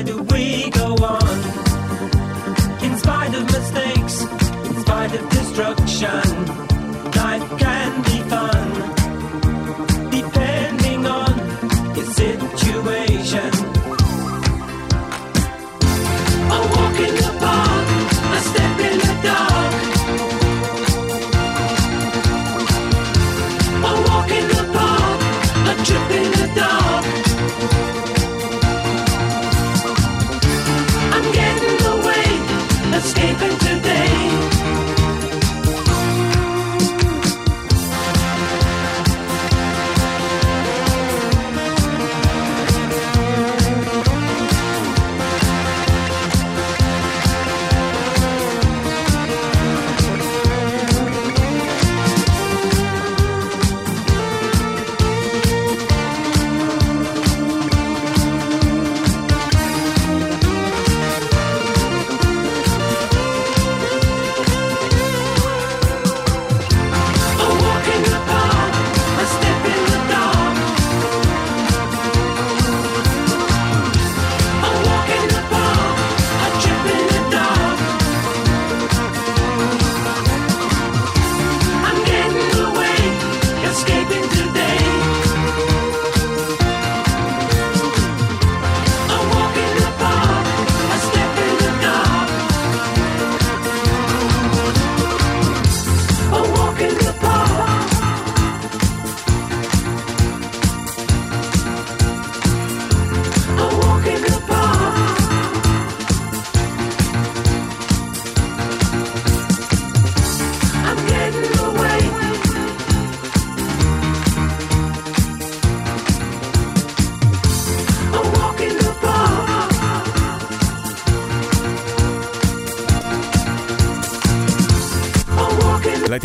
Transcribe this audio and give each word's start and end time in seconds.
I 0.00 0.02
do. 0.02 0.29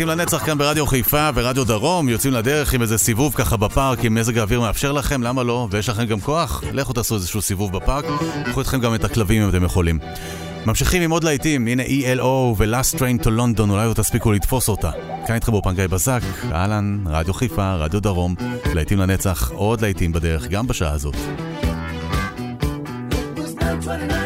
להיטים 0.06 0.20
לנצח 0.20 0.46
כאן 0.46 0.58
ברדיו 0.58 0.86
חיפה 0.86 1.30
ורדיו 1.34 1.64
דרום, 1.64 2.08
יוצאים 2.08 2.32
לדרך 2.32 2.74
עם 2.74 2.82
איזה 2.82 2.98
סיבוב 2.98 3.34
ככה 3.34 3.56
בפארק, 3.56 4.04
אם 4.04 4.14
מזג 4.14 4.38
האוויר 4.38 4.60
מאפשר 4.60 4.92
לכם, 4.92 5.22
למה 5.22 5.42
לא? 5.42 5.68
ויש 5.70 5.88
לכם 5.88 6.04
גם 6.04 6.20
כוח, 6.20 6.64
לכו 6.72 6.92
תעשו 6.92 7.14
איזשהו 7.14 7.42
סיבוב 7.42 7.72
בפארק, 7.72 8.04
קחו 8.44 8.60
אתכם 8.60 8.80
גם 8.80 8.94
את 8.94 9.04
הכלבים 9.04 9.42
אם 9.42 9.48
אתם 9.48 9.64
יכולים. 9.64 9.98
ממשיכים 10.66 11.02
עם 11.02 11.10
עוד 11.10 11.24
להיטים, 11.24 11.66
הנה 11.66 11.82
ELO 11.82 12.56
ו-Last 12.56 12.98
Train 12.98 13.24
to 13.24 13.26
London, 13.26 13.70
אולי 13.70 13.88
לא 13.88 13.94
תספיקו 13.94 14.32
לתפוס 14.32 14.68
אותה. 14.68 14.90
כאן 15.26 15.34
איתכם 15.34 15.52
באופן 15.52 15.74
גיא 15.74 15.86
בזק, 15.86 16.22
אהלן, 16.52 17.04
רדיו 17.06 17.34
חיפה, 17.34 17.74
רדיו 17.74 18.00
דרום, 18.00 18.34
להיטים 18.74 18.98
לנצח, 18.98 19.50
עוד 19.50 19.80
להיטים 19.80 20.12
בדרך, 20.12 20.46
גם 20.48 20.66
בשעה 20.66 20.92
הזאת. 20.92 21.16
29 23.56 24.25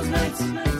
those 0.00 0.08
nights. 0.10 0.40
nights. 0.40 0.79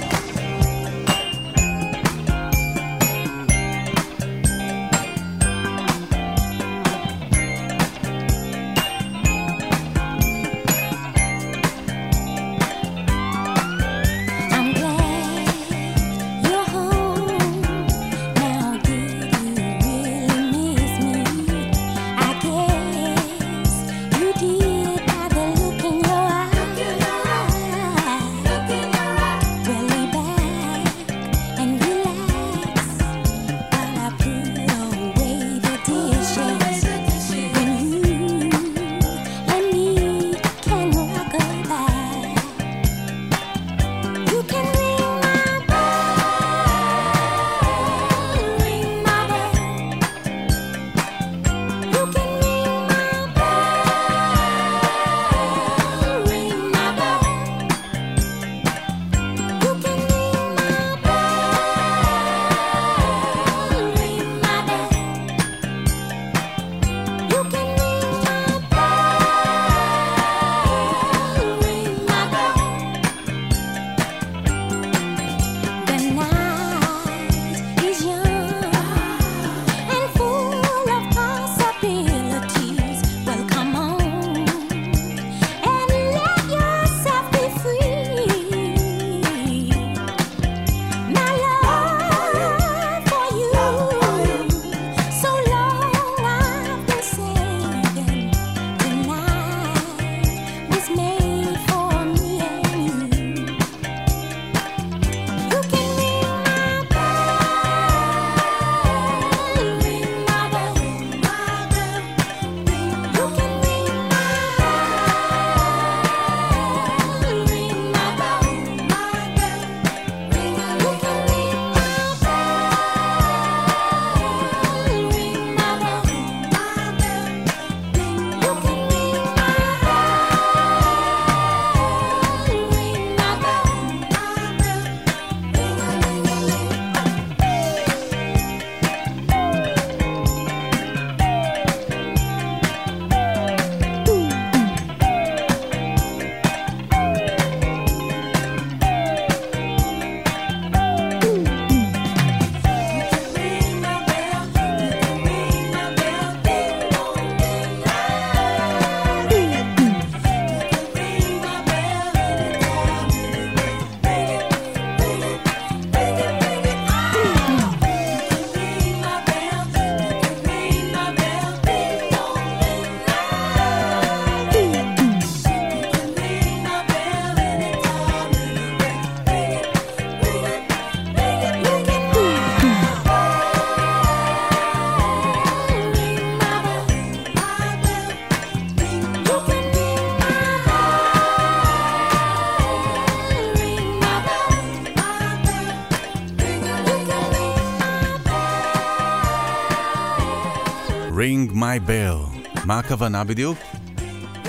My 201.71 201.89
Bear. 201.89 202.37
מה 202.65 202.79
הכוונה 202.79 203.23
בדיוק? 203.23 203.57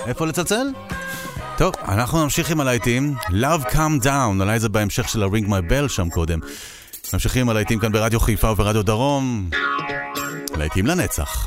איפה 0.06 0.26
לצלצל? 0.26 0.66
טוב, 1.58 1.74
אנחנו 1.88 2.22
נמשיך 2.22 2.50
עם 2.50 2.60
הלהיטים. 2.60 3.14
Love 3.28 3.66
Come 3.72 4.04
Down, 4.04 4.40
אולי 4.40 4.60
זה 4.60 4.68
בהמשך 4.68 5.08
של 5.08 5.22
ה-Ring 5.22 5.46
My 5.46 5.70
Bell 5.70 5.88
שם 5.88 6.08
קודם. 6.08 6.38
ממשיכים 7.12 7.48
הלהיטים 7.48 7.78
כאן 7.78 7.92
ברדיו 7.92 8.20
חיפה 8.20 8.50
וברדיו 8.50 8.82
דרום. 8.82 9.50
להיטים 10.56 10.86
לנצח. 10.86 11.46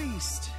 Feast. 0.00 0.50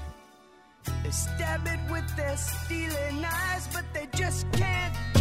They 1.03 1.11
stab 1.11 1.67
it 1.67 1.79
with 1.91 2.15
their 2.15 2.37
steely 2.37 3.11
knives, 3.19 3.67
but 3.73 3.85
they 3.93 4.07
just 4.15 4.51
can't 4.53 5.20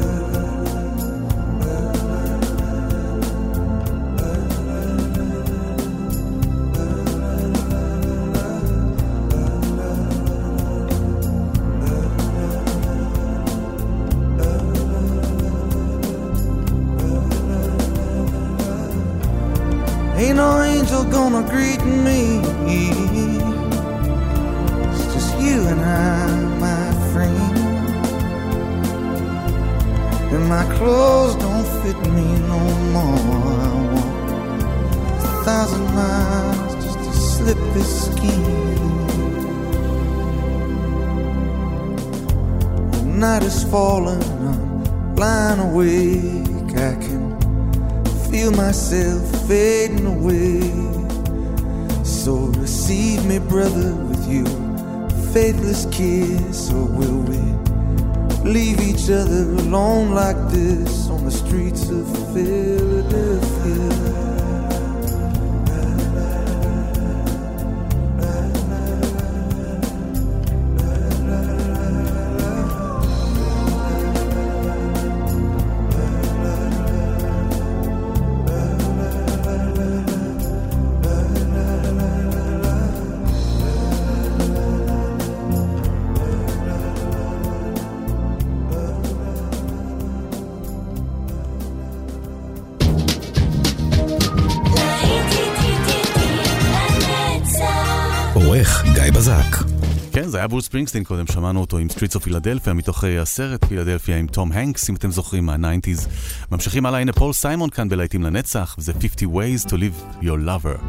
זה 100.31 100.37
היה 100.37 100.47
ברוס 100.47 100.65
ספרינגסטין 100.65 101.03
קודם, 101.03 101.27
שמענו 101.27 101.61
אותו 101.61 101.77
עם 101.77 101.89
סטריטס 101.89 102.15
אוף 102.15 102.23
פילדלפיה, 102.23 102.73
מתוך 102.73 103.03
אה, 103.03 103.21
הסרט 103.21 103.65
פילדלפיה 103.65 104.17
עם 104.17 104.27
תום 104.27 104.51
הנקס, 104.51 104.89
אם 104.89 104.95
אתם 104.95 105.11
זוכרים, 105.11 105.45
מה-90's. 105.45 106.07
ממשיכים 106.51 106.85
הלאה, 106.85 106.99
הנה 106.99 107.13
פול 107.13 107.33
סיימון 107.33 107.69
כאן 107.69 107.89
בלהיטים 107.89 108.23
לנצח, 108.23 108.75
זה 108.77 108.93
50 108.93 109.29
ways 109.29 109.67
to 109.67 109.73
live 109.73 110.23
your 110.23 110.47
lover. 110.47 110.83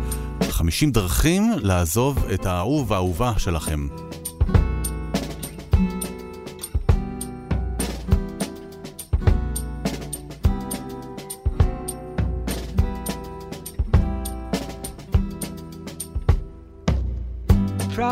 50 0.50 0.90
דרכים 0.90 1.52
לעזוב 1.56 2.24
את 2.34 2.46
האהוב 2.46 2.90
והאהובה 2.90 3.32
שלכם. 3.38 3.86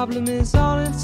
problem 0.00 0.28
is 0.28 0.54
all 0.54 0.69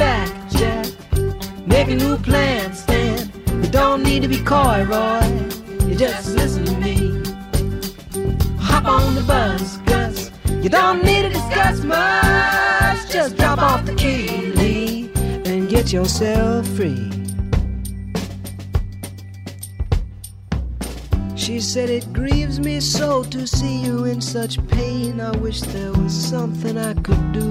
back, 0.00 0.50
Jack. 0.52 0.86
Make 1.66 1.88
a 1.88 1.94
new 1.94 2.16
plan, 2.16 2.72
Stan. 2.72 3.30
You 3.62 3.68
don't 3.68 4.02
need 4.02 4.22
to 4.22 4.28
be 4.28 4.40
coy, 4.42 4.82
Roy. 4.92 5.26
You 5.86 5.94
just 5.94 6.34
listen 6.34 6.64
to 6.64 6.76
me. 6.86 6.94
Hop 8.58 8.86
on 8.86 9.14
the 9.14 9.24
bus, 9.32 9.76
Gus. 9.90 10.30
You 10.62 10.70
don't 10.70 11.04
need 11.04 11.22
to 11.26 11.28
discuss 11.28 11.84
much. 11.84 12.98
Just 13.12 13.36
drop 13.36 13.58
off 13.58 13.84
the 13.84 13.94
key, 13.94 14.52
Lee, 14.60 15.10
and 15.44 15.68
get 15.68 15.92
yourself 15.92 16.66
free. 16.68 17.06
She 21.36 21.60
said 21.60 21.90
it 21.90 22.10
grieves 22.14 22.58
me 22.58 22.80
so 22.80 23.22
to 23.24 23.46
see 23.46 23.76
you 23.84 24.06
in 24.06 24.22
such 24.22 24.66
pain. 24.68 25.20
I 25.20 25.36
wish 25.36 25.60
there 25.60 25.92
was 25.92 26.14
something 26.14 26.78
I 26.78 26.94
could 26.94 27.32
do 27.32 27.50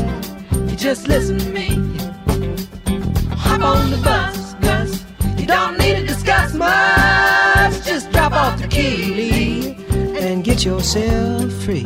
Just 0.81 1.07
listen 1.07 1.37
to 1.37 1.49
me. 1.49 1.67
Hop 3.37 3.61
on 3.61 3.91
the 3.91 3.97
bus, 4.03 4.55
Gus. 4.55 5.05
You 5.37 5.45
don't 5.45 5.77
need 5.77 5.97
to 5.97 6.07
discuss 6.07 6.55
much. 6.55 7.85
Just 7.85 8.11
drop 8.11 8.33
off 8.33 8.59
the 8.59 8.67
key, 8.67 9.75
and 10.19 10.43
get 10.43 10.65
yourself 10.65 11.53
free. 11.63 11.85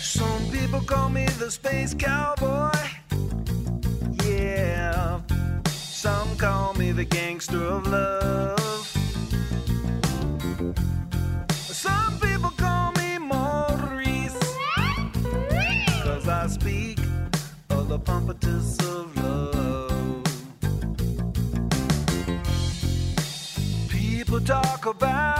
Some 0.00 0.50
people 0.50 0.80
call 0.80 1.10
me 1.10 1.26
the 1.38 1.50
space 1.50 1.92
cowboy. 1.92 2.93
The 6.94 7.04
gangster 7.04 7.60
of 7.60 7.86
love. 7.88 8.86
Some 11.50 12.20
people 12.20 12.50
call 12.50 12.92
me 12.92 13.18
Maurice. 13.18 14.38
Cause 16.04 16.28
I 16.28 16.46
speak 16.46 17.00
of 17.70 17.88
the 17.88 17.98
pompatus 17.98 18.78
of 18.94 19.16
love. 19.16 20.22
People 23.88 24.40
talk 24.40 24.86
about 24.86 25.33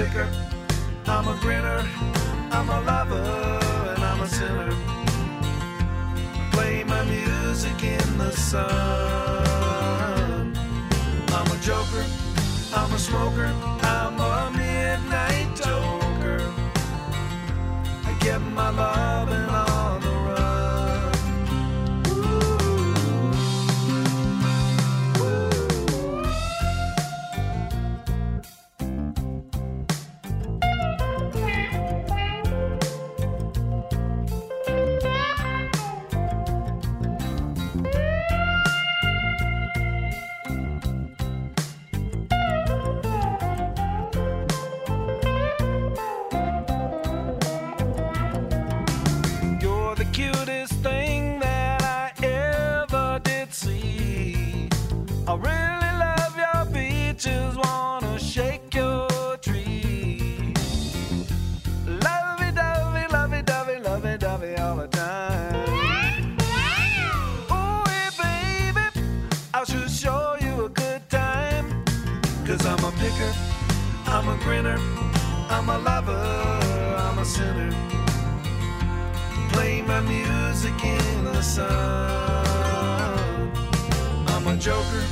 I'm 0.00 1.28
a 1.28 1.36
grinner, 1.42 1.86
I'm 2.50 2.70
a 2.70 2.80
lover, 2.80 3.20
and 3.94 4.02
I'm 4.02 4.22
a 4.22 4.26
sinner. 4.26 4.74
Play 6.52 6.84
my 6.84 7.04
music 7.04 7.84
in 7.84 8.16
the 8.16 8.30
sun. 8.32 8.64
I'm 11.28 11.46
a 11.46 11.56
joker, 11.60 12.06
I'm 12.74 12.90
a 12.94 12.98
smoker, 12.98 13.52
cutest 50.12 50.72
thing 50.82 51.38
that 51.40 51.82
I 51.82 52.12
ever 52.24 53.20
did 53.22 53.52
see. 53.52 54.68
I 55.26 55.34
really 55.34 55.92
love 56.04 56.34
your 56.36 56.64
beaches, 56.72 57.56
wanna 57.56 58.18
shake 58.18 58.74
your 58.74 59.36
tree. 59.38 60.54
Lovey 61.86 62.50
dovey, 62.52 63.06
lovey 63.12 63.42
dovey, 63.42 63.78
lovey 63.80 64.18
dovey 64.18 64.56
all 64.56 64.76
the 64.76 64.88
time. 64.88 66.36
Ooh, 67.52 67.84
baby, 68.18 68.84
I 69.54 69.64
should 69.64 69.90
show 69.90 70.36
you 70.40 70.64
a 70.64 70.68
good 70.68 71.02
time. 71.08 71.84
Cause 72.46 72.64
I'm 72.66 72.82
a 72.84 72.92
picker, 72.92 73.32
I'm 74.06 74.28
a 74.28 74.36
grinner, 74.42 74.78
I'm 75.50 75.68
a 75.68 75.78
lover, 75.78 76.96
I'm 76.98 77.18
a 77.18 77.24
sinner 77.24 77.99
my 79.90 80.00
music 80.02 80.84
in 80.84 81.24
the 81.24 81.42
sun. 81.42 81.66
I'm 84.28 84.46
a 84.46 84.56
joker, 84.56 85.04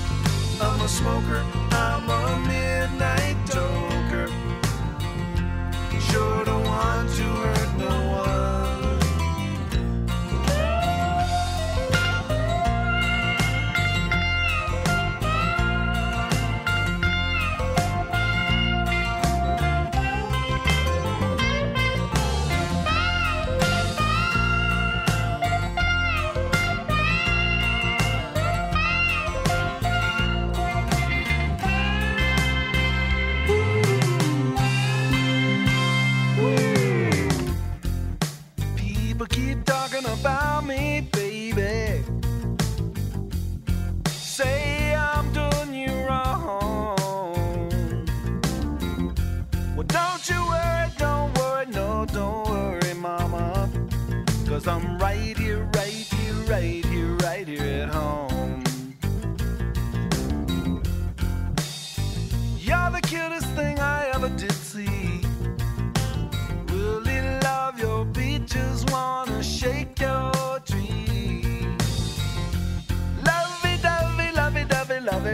I'm 0.60 0.80
a 0.80 0.88
smoker, 0.88 1.44
I'm 1.72 2.08
a 2.08 2.38
midnight 2.46 3.47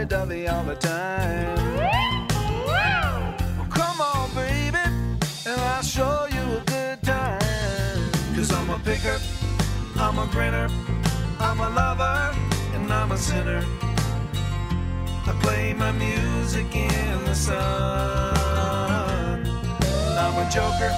dovey, 0.07 0.45
lovey 0.45 0.45
dovey 0.45 0.49
all 0.49 0.65
the 0.65 0.75
time. 0.77 1.77
Well, 2.67 3.35
come 3.71 4.01
on, 4.01 4.35
baby, 4.35 4.79
and 5.47 5.61
I'll 5.61 5.83
show 5.83 6.27
you 6.31 6.59
a 6.59 6.63
good 6.67 7.03
time. 7.03 8.11
Cause 8.35 8.53
I'm 8.53 8.71
a 8.71 8.79
picker, 8.81 9.19
I'm 9.97 10.19
a 10.19 10.27
grinner, 10.27 10.69
I'm 11.39 11.61
a 11.61 11.71
lover, 11.71 12.35
and 12.75 12.93
I'm 12.93 13.13
a 13.13 13.19
sinner. 13.19 13.65
I 15.27 15.33
play 15.43 15.73
my 15.75 15.93
music 15.93 16.75
in 16.75 17.25
the 17.25 17.35
sun. 17.35 17.57
I'm 20.19 20.37
a 20.37 20.51
joker, 20.51 20.93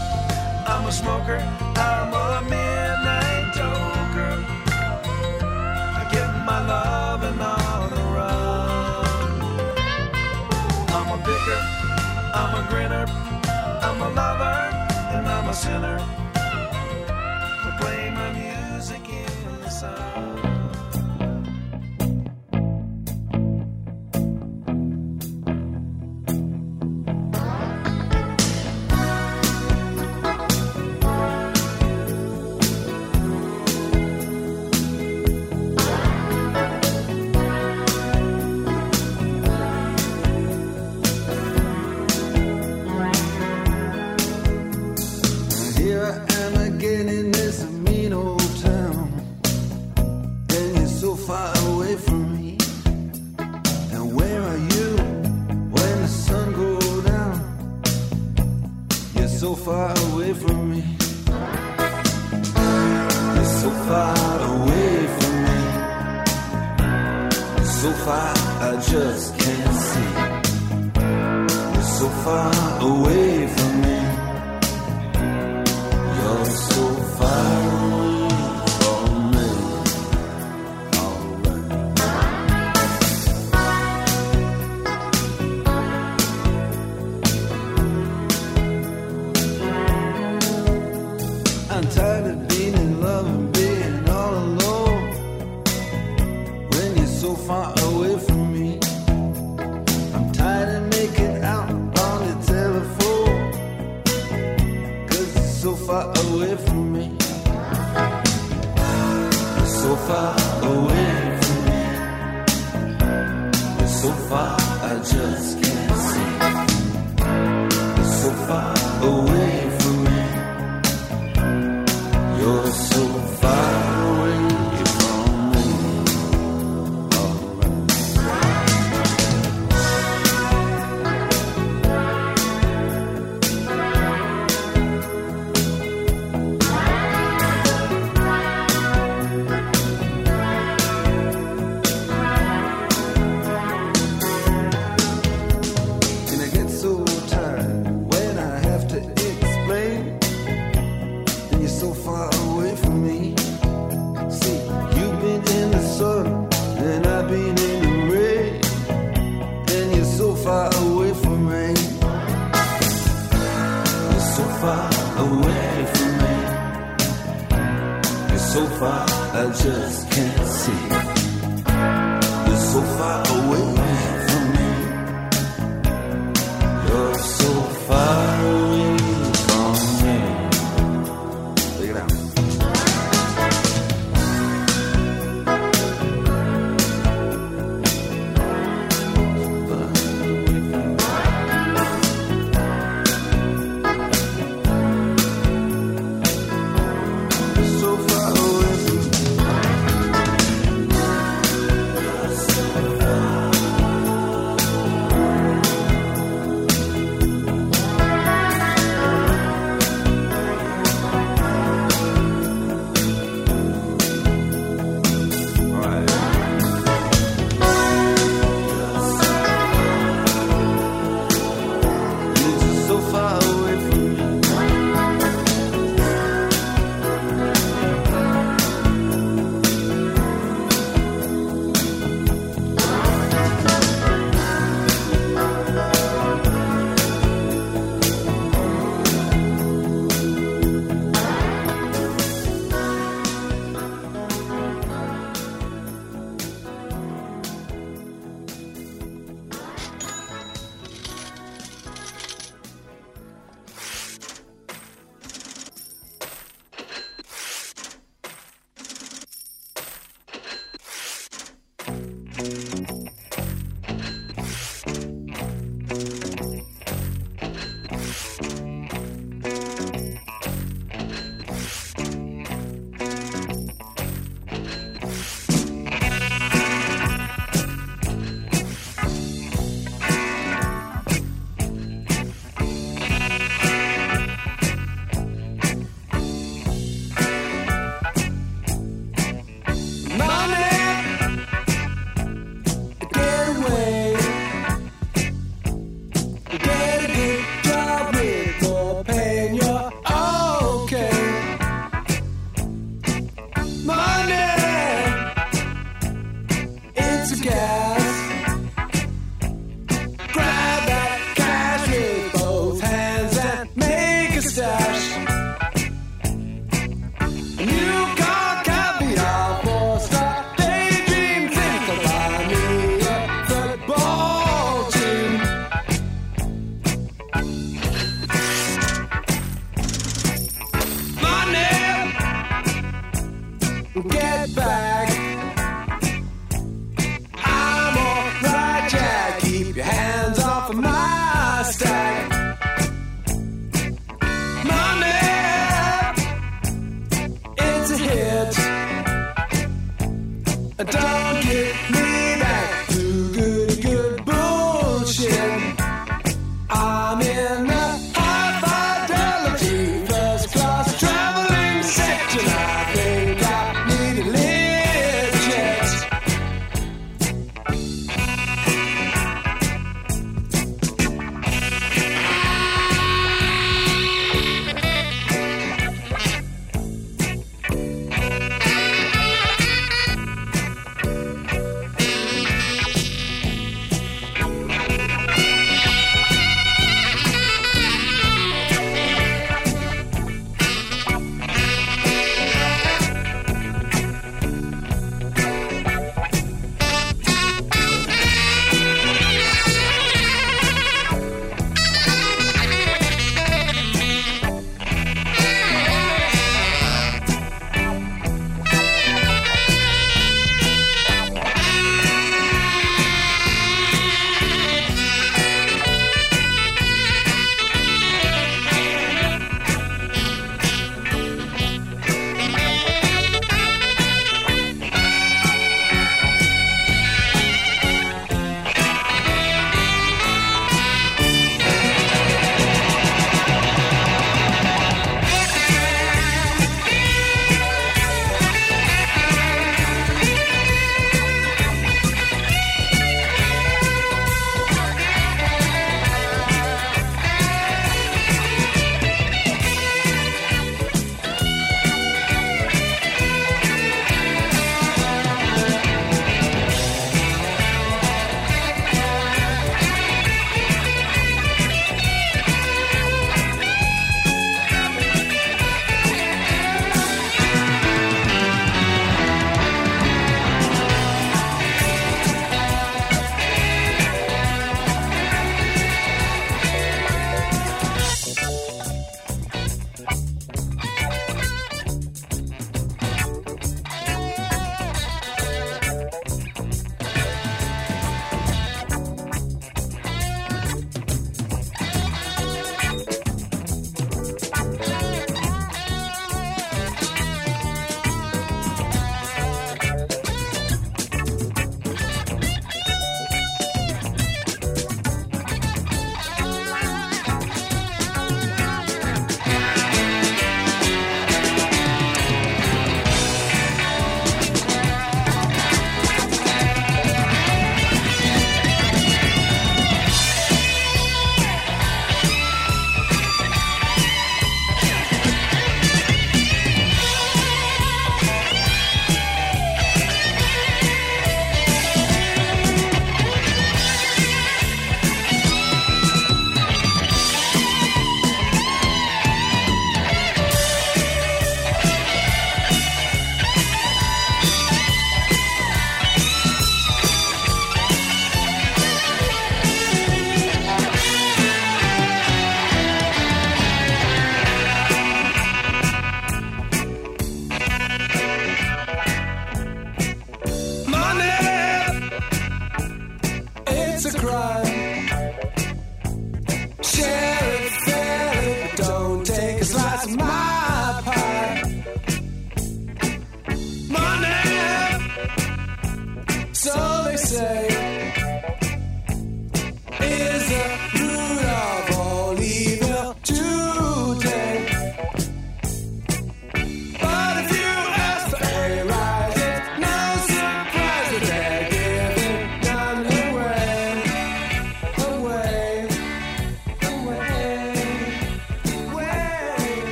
I'm 0.67 0.87
a 0.87 0.93
smoker, 0.93 1.39
I'm 1.77 2.13
a 2.13 2.43
midnight 2.43 2.96
sinner. 15.57 16.26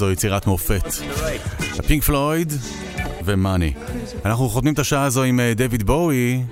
איזו 0.00 0.12
יצירת 0.12 0.46
מופת. 0.46 0.84
הפינק 1.78 2.02
פלויד 2.02 2.52
ומאני. 3.24 3.72
אנחנו 4.24 4.48
חותמים 4.48 4.74
את 4.74 4.78
השעה 4.78 5.04
הזו 5.04 5.22
עם 5.22 5.40
אה, 5.40 5.52
דויד 5.54 5.82
בואי 5.82 6.42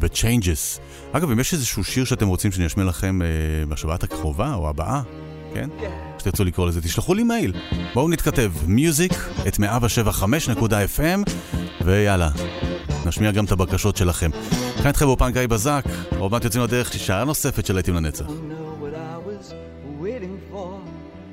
ו-Changes. 0.00 0.80
אגב, 1.12 1.30
אם 1.30 1.40
יש 1.40 1.52
איזשהו 1.52 1.84
שיר 1.84 2.04
שאתם 2.04 2.28
רוצים 2.28 2.52
שאני 2.52 2.66
אשמיע 2.66 2.86
לכם 2.86 3.22
אה, 3.22 3.26
בשבת 3.68 4.02
הקרובה 4.02 4.54
או 4.54 4.68
הבאה, 4.68 5.02
כן? 5.54 5.68
שתרצו 6.18 6.44
לקרוא 6.44 6.66
לזה, 6.66 6.82
תשלחו 6.82 7.14
לי 7.14 7.22
מייל. 7.22 7.52
בואו 7.94 8.08
נתכתב, 8.08 8.52
מיוזיק, 8.66 9.12
את 9.48 9.56
175.fm, 9.56 11.30
ויאללה, 11.84 12.28
נשמיע 13.06 13.30
גם 13.30 13.44
את 13.44 13.52
הבקשות 13.52 13.96
שלכם. 13.96 14.30
כאן 14.76 14.86
איתכם 14.86 15.06
באופן 15.06 15.32
גיא 15.32 15.46
בזק, 15.46 15.84
עוד 16.18 16.32
מעט 16.32 16.44
יוצאים 16.44 16.64
לדרך 16.64 16.92
שעה 16.92 17.24
נוספת 17.24 17.66
של 17.66 17.74
להיטים 17.74 17.94
לנצח. 17.94 18.26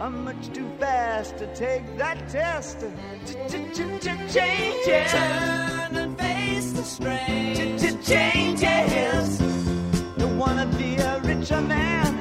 I'm 0.00 0.22
much 0.22 0.52
too 0.52 0.70
fast 0.78 1.38
to 1.38 1.52
take 1.56 1.96
that 1.98 2.28
test. 2.28 2.78
Changes. 4.32 5.10
Turn 5.10 5.96
and 5.96 6.16
face 6.16 6.72
the 6.72 6.84
strain. 6.84 7.78
Changes. 8.02 9.38
Don't 10.16 10.38
wanna 10.38 10.66
be 10.78 10.94
a 10.98 11.20
richer 11.24 11.60
man. 11.60 12.14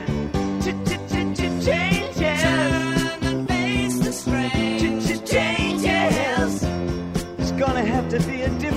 Changes. 0.63 2.41
Turn 2.41 3.23
and 3.23 3.47
face 3.47 3.99
the 3.99 4.11
strain. 4.11 4.99
Changes. 5.25 6.63
It's 7.38 7.51
gonna 7.51 7.86
have 7.86 8.09
to 8.09 8.19
be 8.21 8.41
a 8.41 8.49
different 8.57 8.76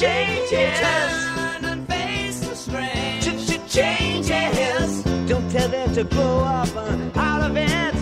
Changes. 0.00 0.80
Turn 0.80 1.64
and 1.66 1.86
face 1.86 2.40
the 2.40 2.54
strange. 2.54 3.70
Changes. 3.70 5.02
Don't 5.28 5.50
tell 5.50 5.68
them 5.68 5.92
to 5.92 6.04
grow 6.04 6.38
up 6.38 6.74
uh, 6.74 7.18
out 7.18 7.42
of 7.42 7.54
it. 7.54 7.99